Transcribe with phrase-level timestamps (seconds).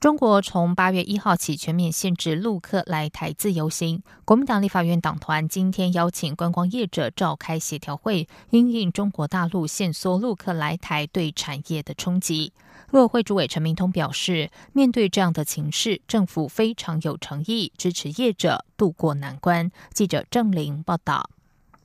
[0.00, 4.02] 中国从八月一号起全面限制陆客来台自由行。
[4.24, 12.54] 国民党立法院党团今天邀请观光业者召开协调会，因应中国大陆限缩陆客来台对产业的冲击。
[12.92, 19.70] 陆委会主委陈明通表示，面对这样的情势，政府非常有诚意支持业者渡过难关。
[19.92, 21.28] 记者郑玲报道。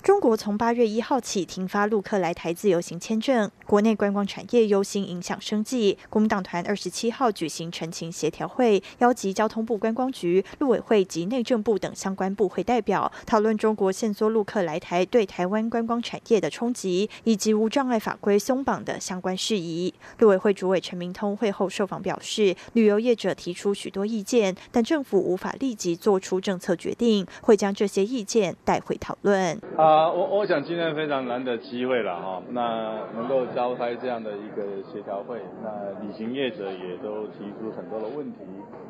[0.05, 5.98] 中国从八月一号起停发陆客来台自由行签证，国内观光产业忧心影响生计。
[6.12, 19.92] 国民党团二十七号举行陈情协调会，邀集交通部观光局、陆委会及内政部等相关部会代表，讨论中国限缩陆客来台对台湾观光产业的冲击，以及无障碍法规松绑的相关事宜。
[20.20, 29.59] 陆委会主委陈明通会后受访表示，旅游业者提出许多意见，但政府无法立即做出政策决定，会将这些意见带回讨论。
[29.96, 35.70] 啊我我想今天非常难得机会了哈，那能够召开这样的一个协调会，那
[36.06, 38.40] 旅行业者也都提出很多的问题，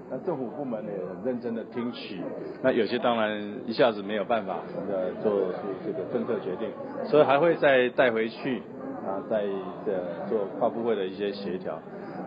[0.10, 2.22] 那政府部门也很认真的听取，
[2.64, 4.58] 那有些当然一下子没有办法
[4.90, 6.70] 呃做出这个政策决定，
[7.06, 8.64] 所以还会再带回去
[9.06, 9.44] 啊，再
[9.86, 11.80] 呃做跨部会的一些协调。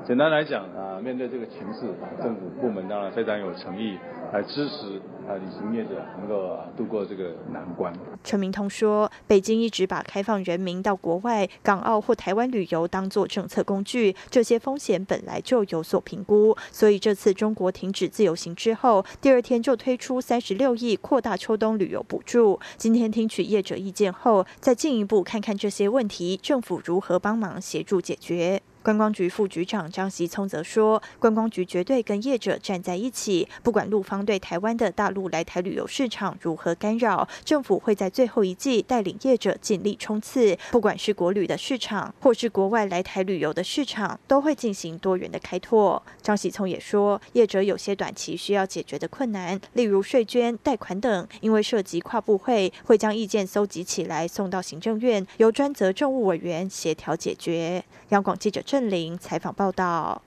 [0.06, 1.86] 简单来讲啊，面对这个情势，
[2.22, 3.98] 政府部门当然非常有诚意
[4.32, 4.96] 来支持
[5.28, 7.92] 啊旅行业者能够度过这个难关。
[8.24, 22.58] 陈明通说，北京一直把开放人民到国外、港澳或台湾旅游当作政策工具，这些风险本来就有所评估，所以这次中国停止自由行之后，第二天就推出三十六亿扩大秋冬旅游补助。
[22.78, 28.62] 今天听取业者意见后，再进一步看看这些问题，政府如何帮忙协助解决。
[28.82, 40.56] 观光局副局长张习聪则说，观光局绝对跟业者站在一起，不管陆方对台湾的大陆来台旅游市场如何干扰，政府会在最后一季带领业者尽力冲刺。
[40.70, 46.02] 不管是国旅的市场，或是国外来台旅游的市场，都会进行多元的开拓。
[46.22, 57.84] 张喜聪也说，业者有些短期需要解决的困难，例如税捐、贷款等，因为涉及跨部会，会将意见搜集起来送到行政院，由专责政务委员协调解决。
[58.10, 58.88] 央广记者郑。
[58.88, 60.22] 林采访报道。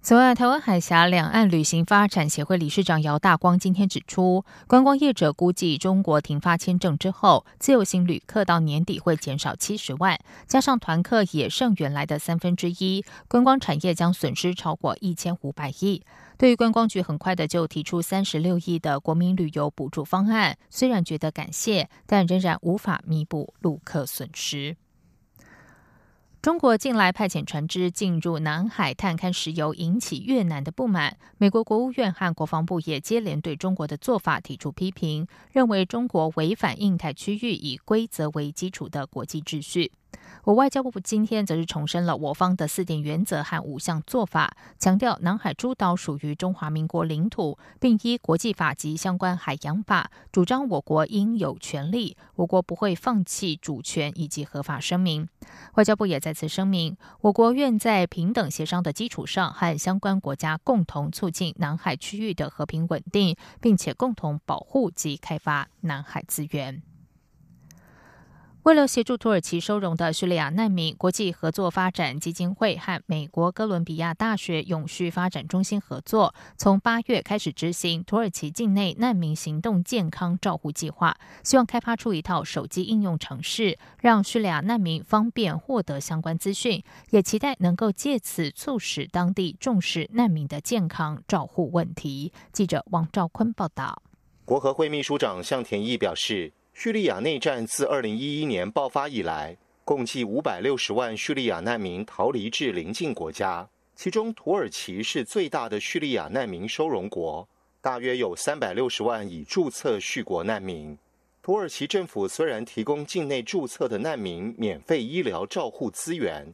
[0.00, 16.02] 此外，台湾海峡两岸旅行发展协会理事长姚大光今天指出，观光业者估计，中国停发签证之后，自由行旅客到年底会减少七十万，加上团客也剩原来的三分之一，观光产业将损失超过一千五百亿。
[16.36, 24.76] 对于观光局很快的就提出三十六亿的国民旅游补助方案，虽然觉得感谢，但仍然无法弥补陆客损失。
[26.40, 31.16] 中国近来派遣船只进入南海探勘石油，引起越南的不满。
[31.36, 39.90] 美国国务院和国防部也接连对中国的做法提出批评，认为中国违反印太区域以规则为基础的国际秩序。
[40.44, 55.28] 我外交部今天则是重申了我方的四点原则和五项做法，强调南海诸岛属于中华民国领土，并依国际法及相关海洋法主张我国应有权利，我国不会放弃主权以及合法声明。
[55.74, 66.82] 外交部也再次声明，我国愿在平等协商的基础上，和相关国家共同促进南海区域的和平稳定，并且共同保护及开发南海资源。
[68.64, 92.32] 为了协助土耳其收容的叙利亚难民，国际合作发展基金会和美国哥伦比亚大学永续发展中心合作，从八月开始执行土耳其境内难民行动健康照护计划，希望开发出一套手机应用程式，让叙利亚难民方便获得相关资讯，也期待能够借此促使当地重视难民的健康照护问题。
[92.52, 94.02] 记者王兆坤报道。
[94.44, 96.52] 国合会秘书长向田义表示。
[96.80, 107.48] 叙利亚内战自二零一一年爆发以来，共计五百六十万叙利亚难民逃离至邻近国家，其中土耳其是最大的叙利亚难民收容国，
[107.80, 110.96] 大约有三百六十万已注册叙国难民。
[111.42, 116.46] 土耳其政府虽然提供境内注册的难民免费医疗照护资源，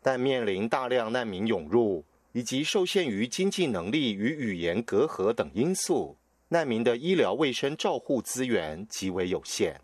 [0.00, 6.16] 但面临大量难民涌入，以及受限于经济能力与语言隔阂等因素。
[6.52, 9.80] 难民的医疗卫生照护资源极为有限。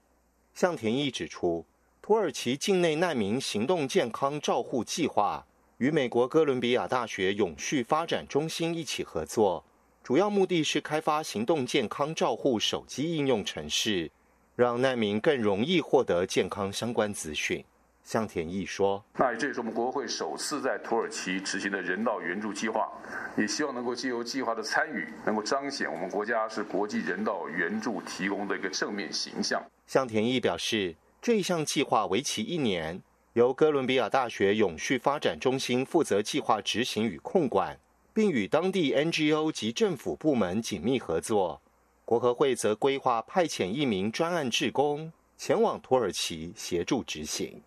[0.53, 1.65] 向田义指出，
[2.03, 5.47] 土耳其境内难民行动健康照护计划
[5.79, 9.65] 与美国哥伦比亚大学永续发展中心一起合作，
[10.05, 14.11] 主要目的是开发行动健康照护手机应用程式，
[14.55, 17.65] 让难民更容易获得健康相关资讯。
[18.09, 22.91] 向田义说：“那这也是我们国会首次在土耳其执行的人道援助计划，
[23.37, 32.99] 也希望能够借由计划的参与，能够彰显我们国家是国际人道援助提供的一个正面形象。”向田义表示，这一项计划为期一年，
[33.35, 37.79] 由哥伦比亚大学永续发展中心负责计划执行与控管，
[38.15, 41.61] 并与当地 NGO 及政府部门紧密合作。
[42.07, 47.61] 国合会则规划派遣一名专案志工前往土耳其协助执行。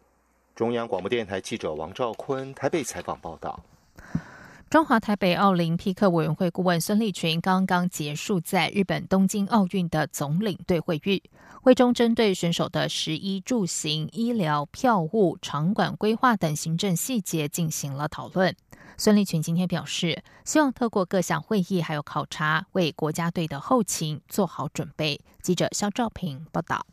[0.55, 3.59] 中央广播电台记者王兆坤台北采访报道：
[4.69, 11.23] 中华台北奥林匹克委员会顾问孙立群刚刚结束在日本东京奥运的总领队会议，
[11.61, 18.55] 会中针对选手的食衣住行、医疗、票务、场馆规划等行政细节进行了讨论。
[18.97, 25.19] 孙立群今天表示，希望透过各项会议还有考察，为国家队的后勤做好准备。
[25.41, 26.85] 记者肖兆平报道。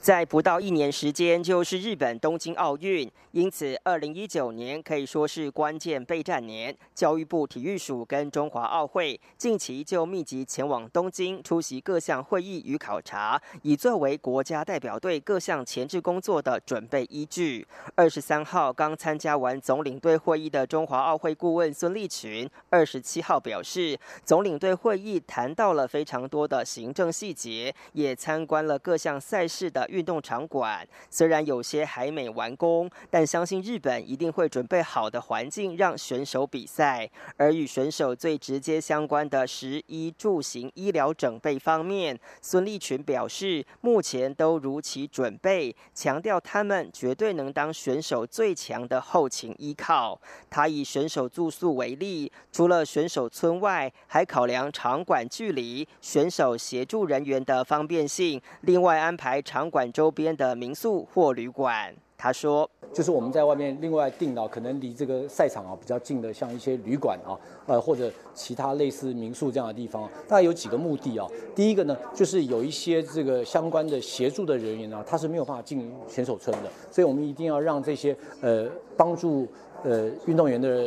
[0.00, 6.74] 在不到一年时间，就是日本东京奥运，因此二零一九年可以说是关键备战年。
[6.94, 17.66] 教育部体育署跟中华奥会近期就密集前往东京出席各项会议与考察，以作为国家代表队各项前置工作的准备依据。
[17.94, 29.86] 二十三号刚参加完总领队会议的中华奥会顾问孙立群，二十七号表示，总领队会议谈到了非常多的行政细节，也参观了各项赛事的。
[29.90, 37.10] 运动场馆虽然有些还没完工，但相信日本一定会准备好的环境让选手比赛。
[37.36, 50.20] 而与选手最直接相关的食衣住行、医疗整备方面，孙立群表示，目前都如期准备，强调他们绝对能当选手最强的后勤依靠。
[50.48, 59.79] 他以选手住宿为例，除了选手村外，还考量场馆距离、选手协助人员的方便性，另外安排场馆。
[59.88, 67.32] 周边的民宿或旅馆，他说：“就是我们在外面另外订到可能离这个赛场啊比较近的，像一些旅馆啊，
[67.66, 71.26] 呃或者其他类似民宿这样的地方，大概有几个目的啊。
[71.54, 79.48] 第一个呢，就是有一些这个相关的协助的人员呢，他是没有办法进选手村的，所以我们一定要让这些呃帮助
[79.82, 80.86] 呃运动员的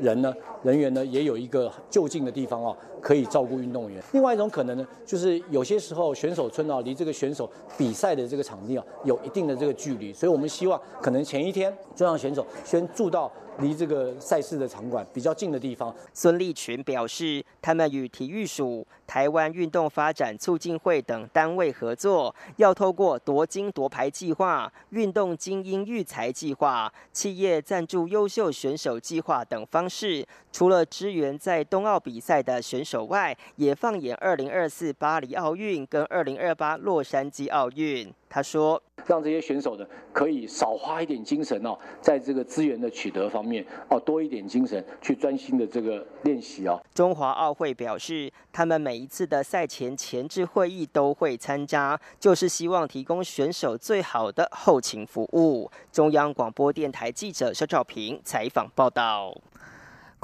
[0.00, 4.02] 人呢人员呢也有一个就近的地方啊。”可以照顾运动员。
[4.10, 7.48] 另外一种可能呢，就是有些时候选手村啊，离这个选手
[7.78, 13.30] 比赛的这个场地啊，有一定的这个距离，所以我们希望可能前一天就让选手先住到。
[13.58, 38.12] 离这个赛事的场馆比较近的地方，孙立群表示，他们与体育署、台湾运动发展促进会等单位合作，要透过夺金夺牌计划、运动精英育才计划、企业赞助优秀选手计划等方式，除了支援在冬奥比赛的选手外，也放眼二零二四巴黎奥运跟二零二八洛杉矶奥运。
[38.28, 55.70] 他说：“让这些选手呢，可以少花一点精神哦，在这个资源的取得方面哦，多一点精神去专心的这个练习哦。”中华奥会表示，他们每一次的赛前前置会议都会参加，就是希望提供选手最好的后勤服务。
[55.92, 59.34] 中央广播电台记者肖兆平采访报道。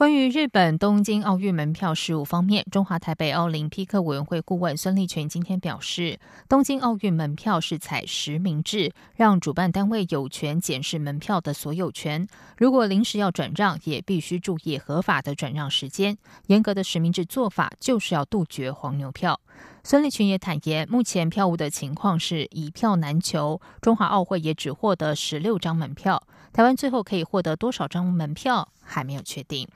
[0.02, 6.18] 关于日本东京奥运门票事务方面，中华台北奥林匹克委员会顾问孙立群今天表示，
[6.48, 12.26] 东京奥运门票是采实名制，让主办单位有权检视门票的所有权。
[12.56, 16.18] 如果临时要转让，也必须注意合法的转让时间。
[16.48, 19.40] 严格的实名制做法，就是要杜绝黄牛票。
[19.84, 26.20] 孙立群也坦言，目前票务的情况是一票难求，中华奥会也只获得十六张门票，
[26.52, 29.68] 台湾最后可以获得多少张门票还没有确定。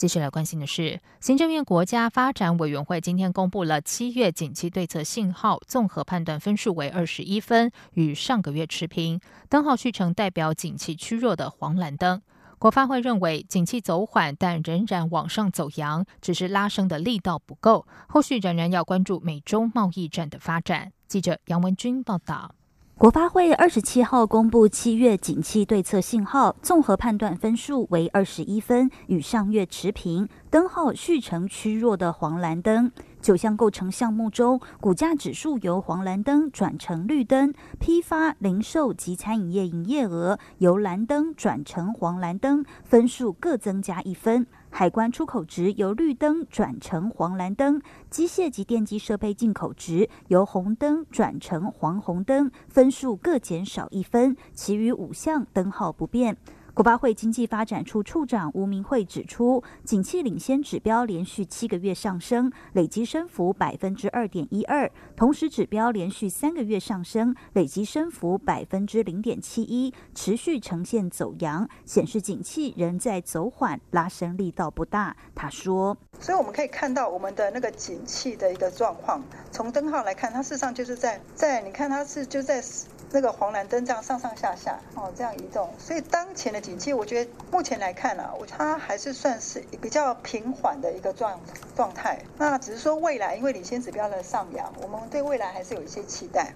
[0.00, 9.20] 继续来关心的是，行政院国家发展委员会今天公布了七月景气对策信号综合判断分数为二十一分，与上个月持平。
[9.50, 12.22] 灯号续成代表景气趋弱的黄蓝灯。
[12.58, 20.92] 国发会认为景气走缓，但仍然往上走扬，只是拉升的力道不够，后续仍然要关注美中贸易战的发展。
[21.06, 22.54] 记者杨文君报道。
[23.00, 30.28] 国发会二十七号公布七月景气对策信号综合判断分数为二十一分，与上月持平。
[30.50, 32.92] 灯号续成趋弱的黄蓝灯。
[33.22, 44.46] 九项构成项目中，股价指数由黄蓝灯转成绿灯；批发、零售及餐饮业营业额由蓝灯转成黄蓝灯，分数各增加一分。
[44.72, 54.36] 海关出口值由绿灯转成黄蓝灯，机械及电机设备进口值由红灯转成黄红灯，分数各减少一分。
[54.54, 56.36] 其余五项灯号不变。
[56.72, 75.16] 国发会经济发展处处长吴明慧指出，景气领先指标连续七个月上升，累计升幅百分之二点一二；同时指标连续三个月上升，累计升幅百分之零点七一，持续呈现走阳，显示景气仍在走缓，拉升力道不大。
[75.34, 82.62] 他说：“所以我们可以看到我们的那个景气的一个状况，从灯号来看，它事实上就是在在你看它是就在。”
[83.12, 91.40] 那个黄蓝灯这样上上下下哦，这样移动，所以当前的景气，我觉得目前来看呢，我它还是算是比较平缓的一个状
[91.74, 92.20] 状态。
[92.38, 96.54] 那只是说未来，因为领先指标的上扬，我们对未来还是有一些期待。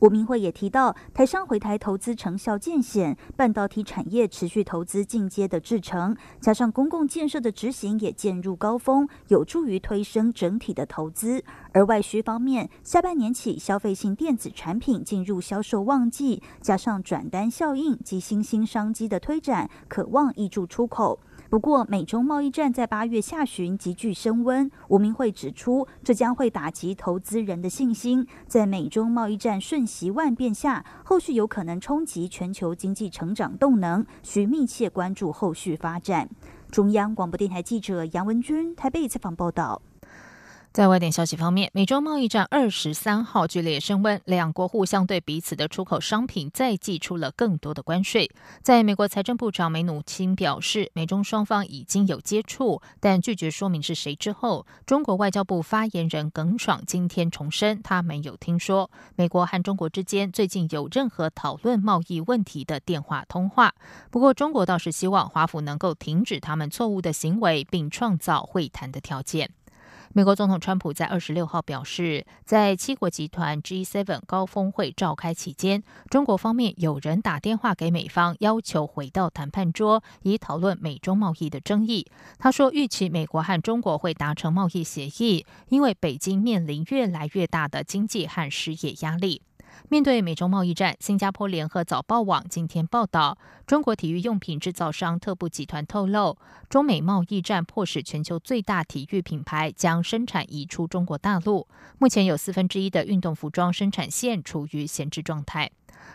[0.00, 11.44] 吴明慧也提到，台商回台投资成效渐显，半导体产业持续投资进阶的制程，加上公共建设的执行也渐入高峰，有助于推升整体的投资。
[11.72, 21.20] 而外需方面，下半年起消费性电子产品进入销售旺季，加上转单效应及新兴商机的推展，渴望挹注出口。
[21.50, 24.70] 不过，美中贸易战在八月下旬急剧升温。
[24.86, 28.24] 吴明慧指出，这将会打击投资人的信心。
[28.46, 36.30] 在美中贸易战瞬息万变下，后续有可能冲击全球经济成长动能，需密切关注后续发展。
[36.70, 39.82] 中央广播电台记者杨文君台北采访报道。
[40.72, 48.30] 在外电消息方面，美洲贸易战二十三号剧烈升温，两国互相对彼此的出口商品再寄出了更多的关税。
[48.62, 63.74] 在美国财政部长梅努钦表示，美中双方已经有接触，但拒绝说明是谁之后，中国外交部发言人耿爽今天重申，他没有听说美国和中国之间最近有任何讨论贸易问题的电话通话。
[64.12, 69.50] 不过，中国倒是希望华府能够停止他们错误的行为，并创造会谈的条件。
[70.12, 82.04] 美国总统川普在二十六号表示，在七国集团 G7 高峰会召开期间，中国方面有人打电话给美方，要求回到谈判桌，以讨论美中贸易的争议。
[82.38, 89.42] 他说，预期美国和中国会达成贸易协议，因为北京面临越来越大的经济和失业压力。
[89.88, 96.36] 面对美中贸易战，新加坡联合早报网今天报道，中国体育用品制造商特步集团透露，
[96.68, 101.66] 中美贸易战迫使全球最大体育品牌将生产移出中国大陆。
[101.98, 105.70] 目前有四分之一的运动服装生产线处于闲置状态。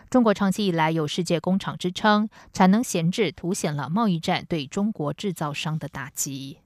[0.08, 6.58] 中国长期以来有世界工厂之称，产能闲置凸显了贸易战对中国制造商的打击。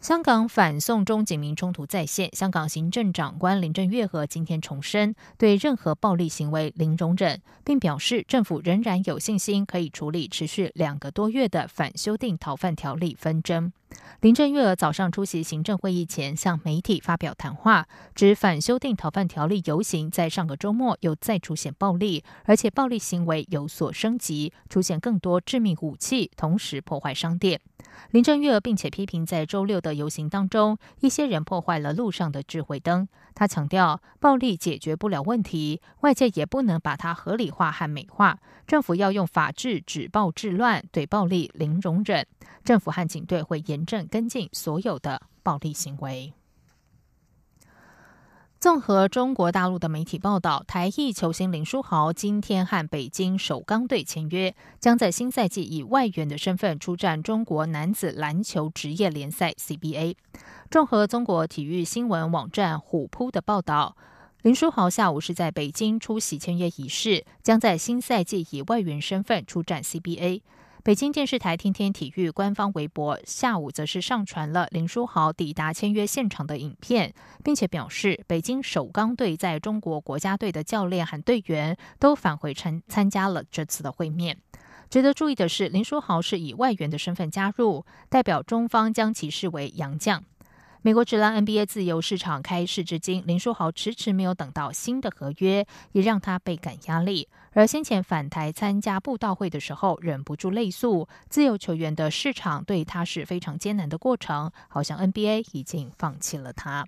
[0.00, 13.70] 香港反送中警民冲突再现，香港行政长官林郑月娥今天重申对任何暴力行为零容忍，并表示政府仍然有信心可以处理持续两个多月的反修订逃犯条例纷争。
[14.22, 27.60] 林郑月娥早上出席行政会议前向媒体发表谈话，指反修订逃犯条例游行在上个周末又再出现暴力，而且暴力行为有所升级，出现更多致命武器，同时破坏商店。
[28.10, 33.08] 林郑月娥并且批评，在周六的游行当中，一些人破坏了路上的智慧灯。
[33.34, 38.38] 他强调，暴力解决不了问题，外界也不能把它合理化和美化。
[38.66, 42.26] 政府要用法治止暴制乱，对暴力零容忍。
[42.64, 46.32] 政府和警队会严正跟进所有的暴力行为。
[48.60, 60.14] 综合中国大陆的媒体报道，台裔球星林书豪今天和北京首钢队签约，将在新赛季以外援的身份出战中国男子篮球职业联赛 CBA。
[60.70, 63.96] 综合中国体育新闻网站虎扑的报道，
[64.42, 70.42] 林书豪下午是在北京出席签约仪式，将在新赛季以外援身份出战 CBA。
[70.82, 77.12] 北京电视台天天体育官方微博下午则是上传了林书豪抵达签约现场的影片，
[77.44, 84.38] 并且表示，北京首钢队在中国国家队的教练和队员都返回参参加了这次的会面。
[84.88, 90.24] 值得注意的是，林书豪是以外援的身份加入，代表中方将其视为洋将。
[90.82, 97.28] 美国职篮 NBA 自由市场开市至今，林书豪迟迟没有等到新的合约，也让他倍感压力。
[97.52, 101.06] 而先前返台参加布道会的时候，忍不住泪诉。
[101.28, 106.86] 自由球员的市场对他是非常艰难的过程，好像 NBA 已经放弃了他。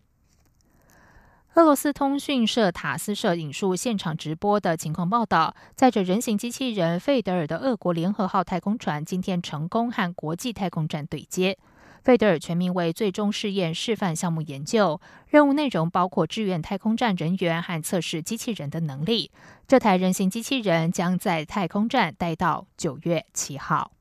[1.54, 11.58] 俄罗斯通讯社塔斯社引述现场直播的情况报道，载着人形机器人费德尔的俄国联合号太空船今天成功和国际太空站对接。
[12.02, 19.30] 费德尔全名为最终试验示范项目研究，任务内容包括支援太空站人员和测试机器人的能力。
[19.68, 23.92] 这台人形机器人将在太空站待到九月七号。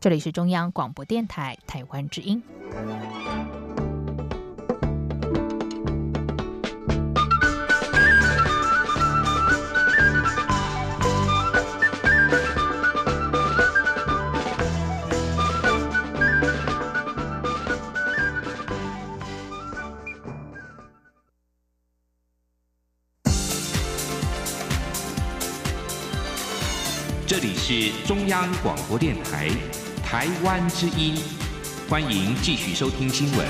[0.00, 2.42] 这里是中央广播电台台湾之音。
[27.32, 29.48] 这里是中央广播电台
[30.04, 31.14] 台湾之音，
[31.88, 33.48] 欢迎继续收听新闻。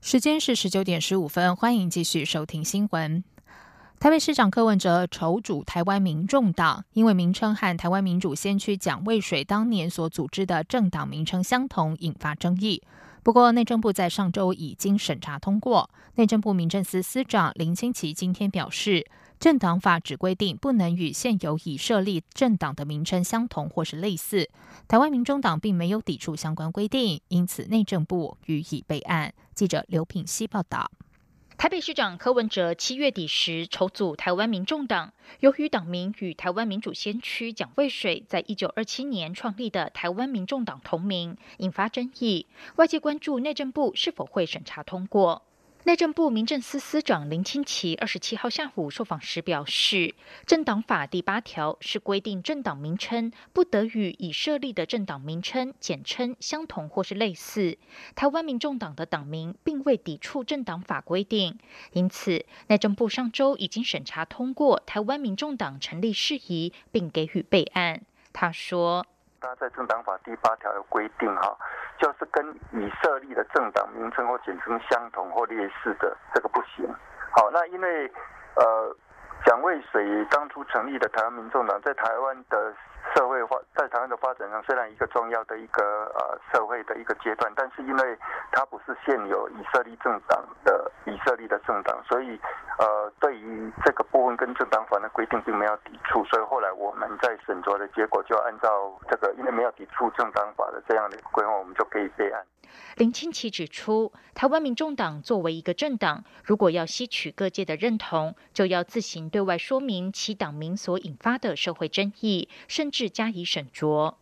[0.00, 3.22] 时间是十九点十五分，欢迎继续收听新闻。
[4.00, 12.82] 台北市长柯文哲筹组台湾民众党，因为名称和台湾民主先驱蒋渭水当年所组织的政党名称相同，引发争议。
[13.28, 15.90] 不过，内政部在上周已经审查通过。
[16.14, 19.06] 内政部民政司司长林清奇今天表示，
[19.38, 24.48] 政党法只规定不能与现有已设立政党的名称相同或是类似。
[24.88, 29.34] 台湾民众党并没有抵触相关规定，因此内政部予以备案。
[29.54, 30.90] 记者刘品希报道。
[31.58, 42.46] 台北市长柯文哲七月底时筹组台湾民众党，由于党名与台湾民主先驱蒋渭水在一九二七年创立的台湾民众党同名，引发争议。
[42.76, 45.47] 外界关注内政部是否会审查通过。
[45.88, 50.14] 内政部民政司司长林清奇二十七号下午受访时表示，
[50.44, 57.78] 政党法第八条是规定政党名称不得与已设立的政党名称简称相同或是类似。
[58.14, 61.58] 台湾民众党的党名并未抵触政党法规定，
[61.94, 68.02] 因此内政部上周已经审查通过台湾民众党成立事宜，并给予备案。
[68.34, 69.06] 他说。
[69.40, 71.56] 他在政党法第八条有规定，哈，
[71.98, 76.88] 就是跟已设立的政党名称或简称相同或类似的，这个不行。
[77.30, 78.10] 好，那因为
[78.56, 78.96] 呃，
[79.44, 82.74] 蒋渭水当初成立的台湾民众党，在台湾的。
[83.16, 85.82] 社会发在台湾的发展上，虽然一个重要的一个
[86.14, 88.18] 呃社会的一个阶段，但是因为
[88.52, 92.38] 它不是现有以色列政党的以色列的政党，所以
[92.78, 102.44] 呃对于这个部分跟政党法的规定并没有抵触，所以后来我们在审酌的结果就按照这个，因为没有抵触政党法的这样的规划，我们就可以备案。
[102.96, 114.14] 林清奇指出，台湾民众党作为一个政党，如果要吸取各界的认同，就要自行对外说明其党名所引发的社会争议，甚至加以审酌。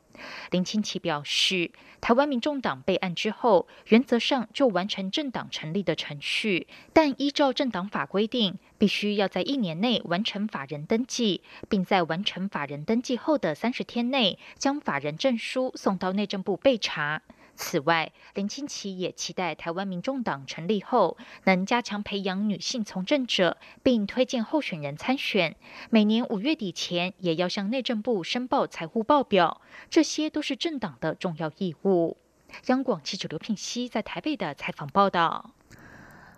[0.51, 17.21] 林清奇表示，台湾民众党备案之后，原则上就完成政党成立的程序，但依照政党法规定，必须要在一年内完成法人登记，并在完成法人登记后的三十天内，将法人证书送到内政部备查。
[17.57, 25.57] 此外，林清奇也期待台湾民众党成立后，能加强培养女性从政者，并推荐候选人参选。
[25.91, 32.19] 每年五月底前，也要向内政部申报财务报表，这些都是政党的重要义务。
[32.67, 35.56] 央广记者刘聘熙在台北的采访报道。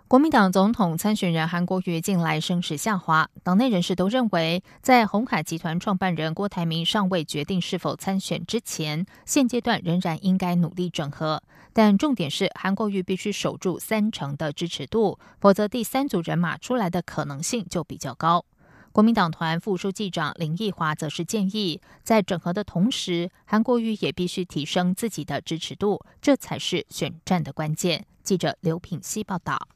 [0.09, 11.43] 国民党总统参选人韩国瑜近来声势下滑，党内人士都认为，在红海集团创办人郭台铭尚未决定是否参选之前，现阶段仍然应该努力整合。
[11.73, 18.43] 但重点是，韩国瑜必须守住三成的支持度，否则第三组人马出来的可能性就比较高。
[18.91, 28.07] 国民党团副书记长林奕华则是建议，在整合的同时，韩国瑜也必须提升自己的支持度，这才是选战的关键。
[28.23, 29.67] 记者刘品希报道。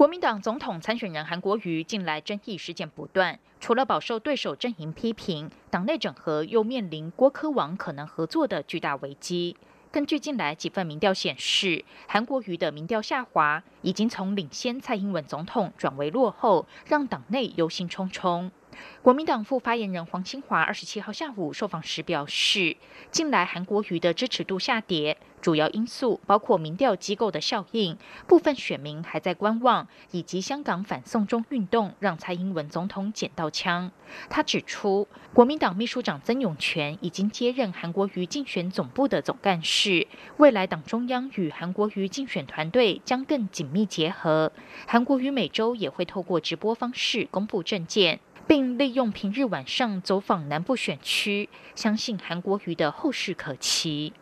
[0.00, 9.58] 国民党总统参选人韩国瑜近来争议事件不断，除了饱受对手阵营批评，党内整合又面临郭科王可能合作的巨大危机。
[9.92, 18.50] 根据近来几份民调显示，韩国瑜的民调下滑，已经从领先蔡英文总统转为落后，让党内忧心忡忡。
[19.02, 22.78] 国民党副发言人黄清华二十七号下午受访时表示，
[23.10, 33.90] 近来韩国瑜的支持度下跌，主要因素包括民调机构的效应，部分选民还在观望，以及香港反送中运动让蔡英文总统捡到枪。
[34.28, 44.52] 他指出，国民党秘书长曾永权已经接任韩国瑜竞选总部的总干事，未来党中央与韩国瑜竞选团队将更紧密结合。
[44.86, 48.20] 韩国瑜每周也会透过直播方式公布政见。
[48.46, 54.12] 并利用平日晚上走访南部选区，相信韩国瑜的后市可期。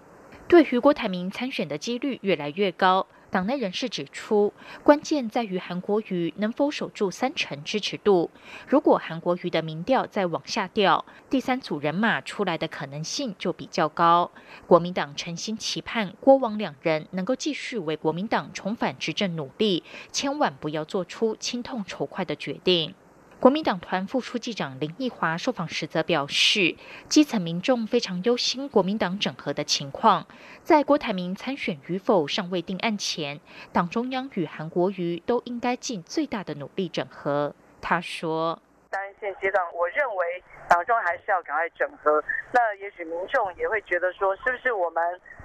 [0.48, 8.30] 对于郭台铭参选的几率越来越高，党内人士指出，关键在于韩国瑜能否守住三成支持度。
[8.66, 14.30] 如果韩国瑜的民调再往下掉，第三组人马出来的可能性就比较高。
[14.66, 22.94] 国民党诚心期盼郭王两人能够继续为国民党重返执政努力，千万不要做出轻痛仇快的决定。
[23.40, 26.74] 国民党团副书记长林奕华受访时则表示，
[27.08, 30.26] 基层民众非常忧心国民党整合的情况，
[30.64, 33.38] 在郭台铭参选与否尚未定案前，
[33.72, 37.54] 党中央与韩国瑜都应该尽最大的努力整合。
[37.80, 42.20] 他说：“当然现阶段，我认为党中还是要赶快整合。
[42.52, 45.00] 那也许民众也会觉得说，是不是我们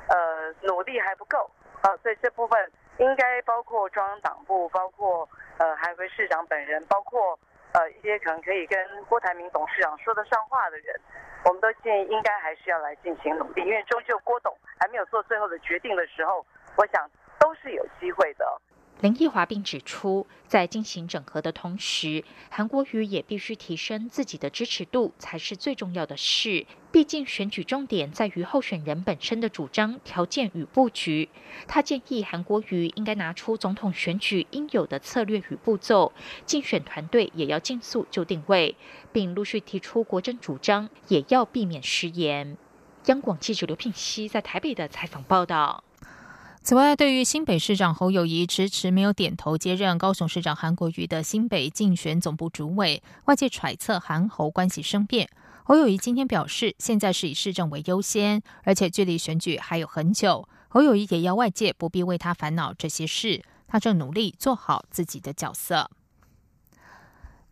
[0.07, 1.47] 呃努力还不够
[1.81, 1.95] 啊？
[2.01, 5.29] 所以这部分应该包括中央党部，包括
[5.59, 7.37] 呃韩国市长本人，包括。”
[7.73, 10.99] 呃一些可能可以跟郭台铭董事长说得上话的人，
[11.45, 17.09] 我们都建议应该还是要来进行努力，因为终究郭董还没有做最后的决定的时候，我想
[17.39, 18.61] 都是有机会的。
[19.01, 26.65] 林奕华并指出，在进行整合的同时，韩国瑜也必须提升自己的支持度，才是最重要的事。
[26.93, 31.27] 毕竟选举重点在于候选人本身的主张、条件与布局。
[31.67, 36.13] 他建议韩国瑜应该拿出总统选举应有的策略与步骤，
[36.45, 38.75] 竞选团队也要尽速就定位，
[39.11, 42.55] 并陆续提出国政主张，也要避免失言。
[43.07, 45.83] 央广记者刘聘熙在台北的采访报道。
[46.61, 55.27] 此外，对于新北市长侯友谊迟迟没有点头接任高雄市长韩国瑜的新北竞选总部主委，外界揣测韩侯关系生变。
[55.65, 60.45] 侯友谊今天表示，现在是以市政为优先，而且距离选举还有很久。
[60.67, 65.89] 侯友谊也要外界不必为他烦恼这些事，他正努力做好自己的角色。《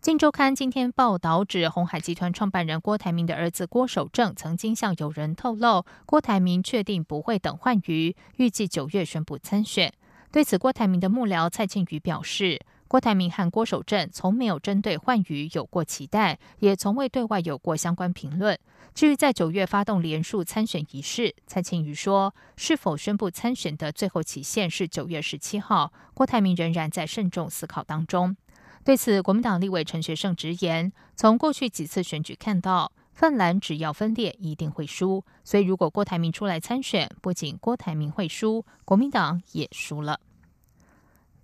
[0.02, 9.94] 金周刊》今天报道指，红海集团创办人郭台铭的儿子郭守正曾经向友人透露，郭台铭确定不会等换瑜，预计九月宣布参选。
[10.32, 12.60] 对此，郭台铭的幕僚蔡庆瑜表示，
[12.92, 18.60] 郭台铭和郭守正从没有针对换瑜有过期待，也从未对外有过相关评论。
[18.94, 28.36] 至于在九月发动连署参选仪式，蔡庆瑜说，是否宣布参选的最后期限是九月十七号，郭台铭仍然在慎重思考当中。
[28.84, 35.24] 对此，国民党立委陈学圣直言：“从过去几次选举看到，泛蓝只要分裂，一定会输。
[35.46, 40.20] 所以，如果郭台铭出来参选，不仅郭台铭会输，国民党也输了。”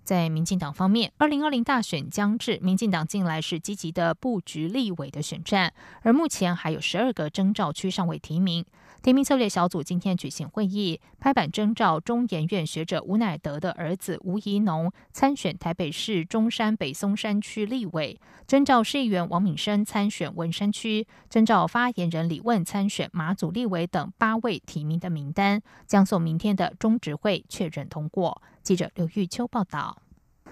[0.08, 8.64] 在民进党方面，二零二零大选将至，民进党近来是积极的布局立委的选战，而目前还有十二个征召区尚未提名。
[9.02, 28.42] 提名策略小组今天举行会议，拍板征召中研院学者吴乃德的儿子吴怡农参选台北市中山北松山区立委，征召市议员王敏生参选文山区，征召发言人李问参选马祖立委等八位提名的名单，将送明天的中执会确认通过。
[28.62, 30.02] 记者刘玉秋报道。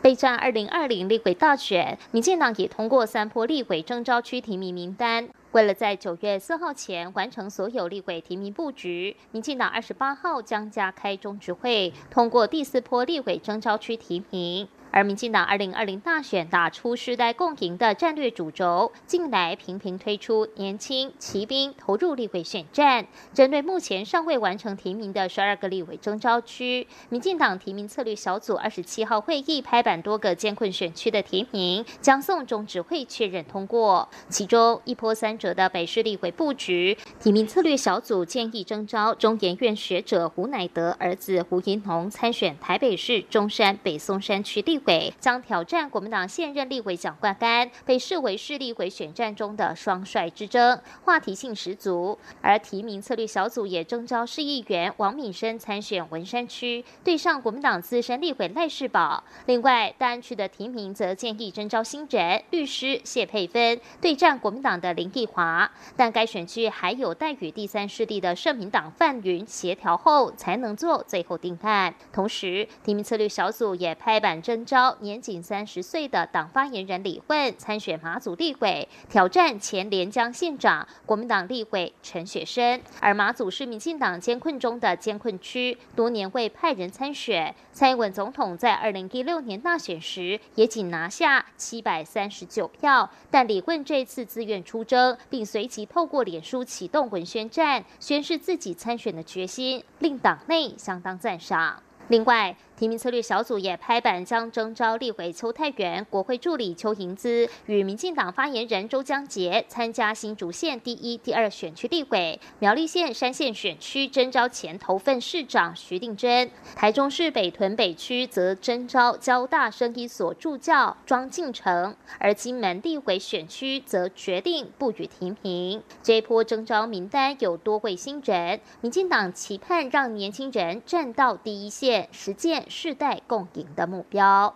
[0.01, 5.27] 备战二零二零立委大选，民进党也通过三波立委征召区提名名单。
[5.55, 14.67] 为了在九月四号前完成所有立委提名布局，民进党二十八号将加开中执会，通过第四波立委征召区提名。
[14.95, 23.05] 而民进党二零二零大选打出世代共赢的战略主轴，近来频频推出年轻骑兵投入立委选战。
[23.34, 34.08] 针对目前尚未完成提名的十二个立委征召区，民进党提名策略小组二十七号会议拍板多个艰困选区的提名，将送中指会确认通过。
[34.29, 44.81] 其中一波三折的北市立委布局，提名策略小组建议征召中研院学者胡乃德儿子胡银龙参选台北市中山北松山区立。
[44.86, 52.17] 委将挑战国民党现任立委蒋冠干，被视为是立委选战中的双帅之争，话题性十足。
[52.41, 59.24] 而提名策略小组也征召市议员王敏生参选文山区，对上国民党资深立委赖世宝。
[59.48, 65.69] 另外，大安区的提名则建议征召新人律师谢佩芬，对战国民党的林奕华。
[65.95, 71.93] 但该选区还有待与第三势力的社民党范云协调后，才能做最后定案。
[72.13, 74.74] 同时，提名策略小组也拍板征召。
[74.99, 82.81] 年仅三十岁的党发言人李混参选马祖立委，挑战前连江县长国民党立委陈雪生。
[82.99, 87.55] 而马祖是民进党监困中的监困区，多年未派人参选。
[87.71, 101.81] 蔡英文总统在二零一六年大选时也仅拿下七百三十九票，但李混这次自愿出征，并随即透过脸书启动文宣战，宣示自己参选的决心，令党内相当赞赏。
[102.09, 102.55] 另外。
[102.77, 125.81] 提名策略小组也拍板将征召立委邱泰元、国会助理邱盈姿与民进党发言人周江杰参加新竹县第一、第二选区立委；苗栗县山县选区征召前头份市长徐定珍；台中市北屯北区则征召交大生医所助教庄敬成；而金门立委选区则决定不予提名。
[126.03, 132.64] 这一波征召名单有多位新人，民进党期盼让年轻人站到第一线实践。
[132.67, 134.56] 世代共赢的目标。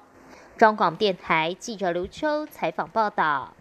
[0.57, 3.53] 中广电台记者刘秋采访报道。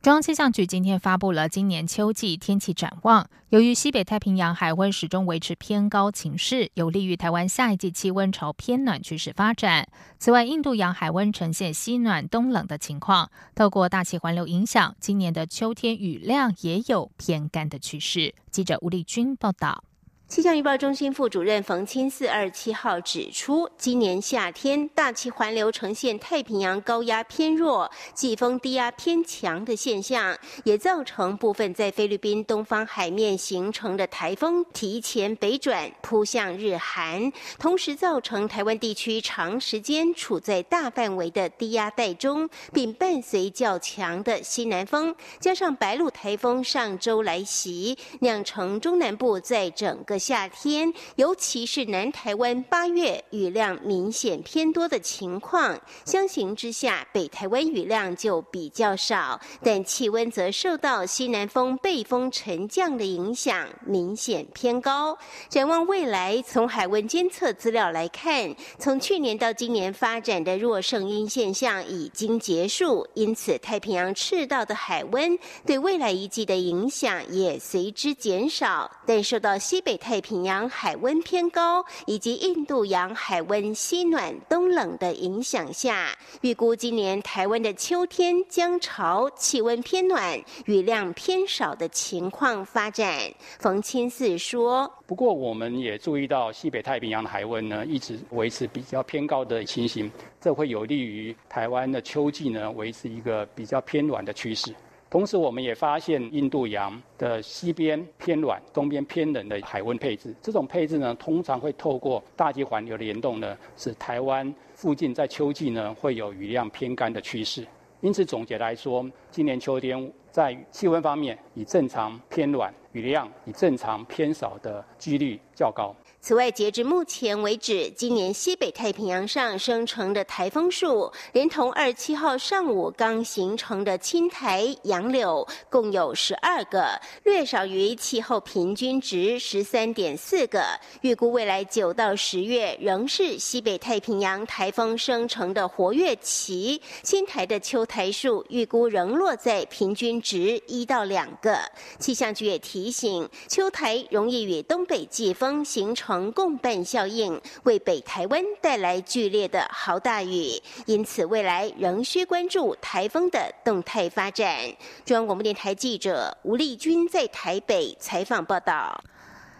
[0.00, 3.26] 中央气象局今天发布了今年秋季天气展望。
[3.48, 9.88] 由于西北太平洋海温始终维持偏高情势，有利于台湾下一季气温朝偏暖趋势发展。
[10.18, 18.34] 此外，印度洋海温呈现西暖东冷的情况，透过大气环流影响，今年的秋天雨量也有偏干的趋势。
[18.50, 19.84] 记者吴丽君报道。
[20.26, 65.16] 气象预报中心副主任冯清四二七号指出，今年夏天大气环流呈现太平洋高压偏弱、季风低压偏强的现象，也造成部分在菲律宾东方海面形成的台风提前北转扑向日韩，同时造成台湾地区长时间处在大范围的低压带中，并伴随较强的西南风，加上白鹿台风上周来袭，酿成中南部在整个夏天，尤其是南台湾八月雨量明显偏多的情况，相形之下，北台湾雨量就比较少，但气温则受到西南风背风沉降的影响，明显偏高。
[65.48, 79.94] 展望未来，从海温监测资料来看，从去年到今年发展的弱盛阴现象已经结束，因此太平洋赤道的海温对未来一季的影响也随之减少，但受到西北。
[80.04, 93.18] 太平洋海温偏高，以及印度洋海温西暖东冷的影响下，预估今年台湾的秋天将朝气温偏暖、雨量偏少的情况发展。
[93.58, 104.74] 冯清四说：“不过，我们也注意到西北太平洋的海温呢，一直维持比较偏高的情形，这会有利于台湾的秋季呢，维持一个比较偏暖的趋势。”
[105.14, 110.34] 同时，我们也发现印度洋的西边偏暖、东边偏冷的海温配置。
[110.42, 117.64] 这种配置呢，通常会透过大气环流的联动呢，使台湾附近在秋季呢会有雨量偏干的趋势。
[118.00, 125.94] 因此，总结来说，今年秋天在气温方面，以正常偏暖、雨量以正常偏少的几率较高。
[126.26, 140.64] 此外，截至目前为止，今年西北太平洋上生成的台风数，连同二七号上午刚形成的青台、杨柳，共有十二个，略少于气候平均值十三点四个。
[141.02, 151.58] 预估未来九到十月仍是西北太平洋台风生成的活跃期，青台的秋台数预估仍落在平均值一到两个。
[151.98, 156.13] 气象局也提醒，秋台容易与东北季风形成。
[156.32, 164.58] 共伴效应为北台湾带来剧烈的豪大雨，因此未来仍需关注台风的动态发展。
[165.04, 169.02] 中央广播电台记者吴丽君在台北采访报道。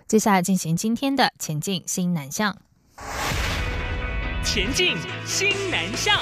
[0.07, 2.57] 接下来进行今天的前进新南向。
[4.45, 6.19] 前进新南向。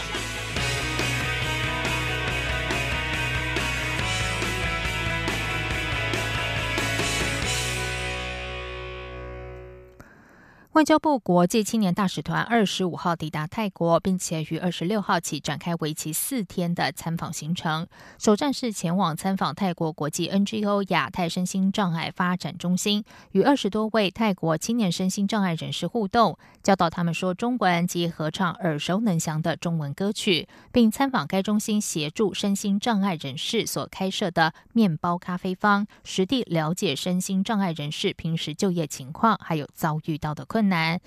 [10.72, 17.86] 外交部国际青年大使团二十五号抵达泰国，并且于二十六号起展开为期四天的参访行程。
[18.18, 40.61] 首站是前往参访泰国国际 NGO 亚太身心障碍发展中心，与二十多位泰国青年身心障碍人士互动，教导他们说中文及合唱耳熟能详的中文歌曲，并参访该中心协助身心障碍人士所开设的面包咖啡坊，实地了解身心障碍人士平时就业情况，还有遭遇到的困。
[40.68, 41.00] 难，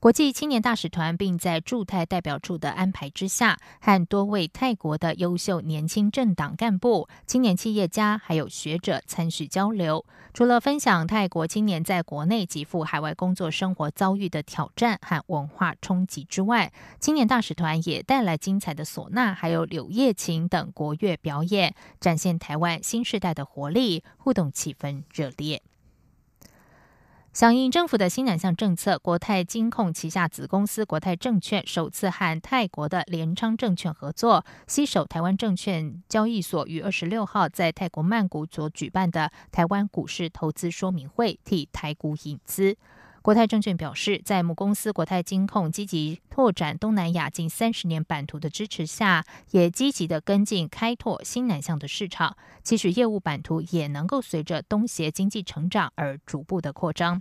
[0.00, 10.04] 国际青年大使团并在驻泰代表处的安排之下，和多位泰国的优秀年轻政党干部、青年企业家还有学者参与交流。
[10.32, 25.60] 除了分享泰国青年在国内及赴海外工作生活遭遇的挑战和文化冲击之外，青年大使团也带来精彩的唢呐还有柳叶琴等国乐表演，展现台湾新时代的活力，互动气氛热烈。
[27.38, 42.76] 响应政府的新两项政策，国泰金控旗下子公司国泰证券首次和泰国的联昌证券合作，携手台湾证券交易所于二十六号在泰国曼谷所举办的台湾股市投资说明会，替台股引资。
[43.28, 57.20] 国泰证券表示，在母公司国泰金控积极拓展东南亚近三十年版图的支持下，也积极的跟进开拓新南向的市场，期许业务版图也能够随着东协经济成长而逐步的扩张。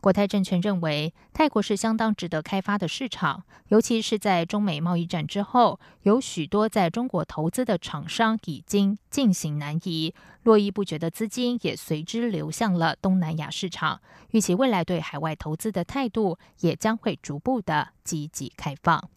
[0.00, 14.00] 国泰证券认为，泰国是相当值得开发的市场，尤其是在中美贸易战之后，有许多在中国投资的厂商已经进行南移，络绎不绝的资金也随之流向了东南亚市场。
[14.30, 19.08] 预期未来对海外投资的态度也将会逐步的积极开放。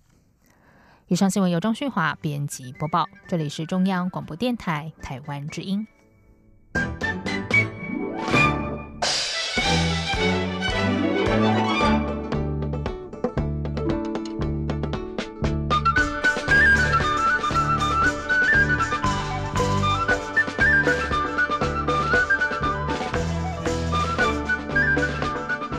[1.08, 5.88] 以上新闻由张旭华编辑播报，这里是中央广播电台台湾之音。